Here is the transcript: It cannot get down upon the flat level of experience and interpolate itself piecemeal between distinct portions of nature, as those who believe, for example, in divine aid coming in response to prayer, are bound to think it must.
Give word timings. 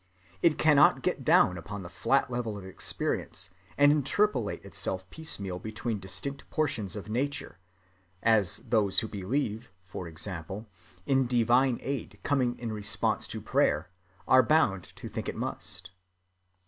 It 0.41 0.57
cannot 0.57 1.03
get 1.03 1.23
down 1.23 1.59
upon 1.59 1.83
the 1.83 1.87
flat 1.89 2.31
level 2.31 2.57
of 2.57 2.65
experience 2.65 3.51
and 3.77 3.91
interpolate 3.91 4.65
itself 4.65 5.07
piecemeal 5.11 5.59
between 5.59 5.99
distinct 5.99 6.49
portions 6.49 6.95
of 6.95 7.07
nature, 7.07 7.59
as 8.23 8.63
those 8.67 9.01
who 9.01 9.07
believe, 9.07 9.71
for 9.85 10.07
example, 10.07 10.67
in 11.05 11.27
divine 11.27 11.77
aid 11.83 12.17
coming 12.23 12.57
in 12.57 12.71
response 12.73 13.27
to 13.27 13.39
prayer, 13.41 13.91
are 14.27 14.41
bound 14.41 14.85
to 14.95 15.07
think 15.07 15.29
it 15.29 15.35
must. 15.35 15.91